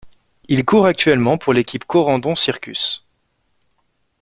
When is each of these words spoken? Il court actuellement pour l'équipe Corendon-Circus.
Il 0.47 0.65
court 0.65 0.87
actuellement 0.87 1.37
pour 1.37 1.53
l'équipe 1.53 1.85
Corendon-Circus. 1.85 3.05